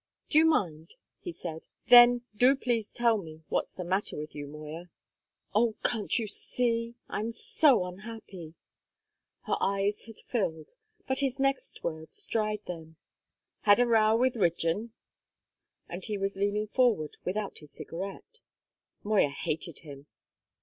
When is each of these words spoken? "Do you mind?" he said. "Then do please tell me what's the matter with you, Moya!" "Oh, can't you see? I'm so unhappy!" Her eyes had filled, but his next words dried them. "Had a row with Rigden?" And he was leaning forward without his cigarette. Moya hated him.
"Do 0.29 0.39
you 0.39 0.47
mind?" 0.47 0.95
he 1.19 1.31
said. 1.31 1.67
"Then 1.91 2.23
do 2.35 2.55
please 2.55 2.89
tell 2.91 3.19
me 3.19 3.43
what's 3.49 3.71
the 3.71 3.83
matter 3.83 4.17
with 4.17 4.33
you, 4.33 4.47
Moya!" 4.47 4.85
"Oh, 5.53 5.75
can't 5.83 6.17
you 6.17 6.27
see? 6.27 6.95
I'm 7.07 7.31
so 7.31 7.85
unhappy!" 7.85 8.55
Her 9.43 9.57
eyes 9.61 10.05
had 10.05 10.17
filled, 10.17 10.73
but 11.07 11.19
his 11.19 11.39
next 11.39 11.83
words 11.83 12.25
dried 12.25 12.65
them. 12.65 12.95
"Had 13.59 13.79
a 13.79 13.85
row 13.85 14.15
with 14.17 14.35
Rigden?" 14.35 14.91
And 15.87 16.03
he 16.03 16.17
was 16.17 16.35
leaning 16.35 16.65
forward 16.65 17.17
without 17.23 17.59
his 17.59 17.69
cigarette. 17.69 18.39
Moya 19.03 19.29
hated 19.29 19.81
him. 19.85 20.07